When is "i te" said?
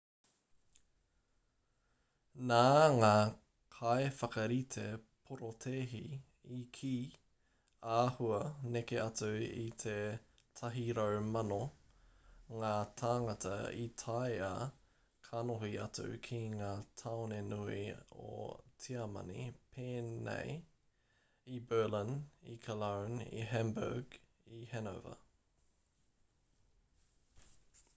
9.49-9.93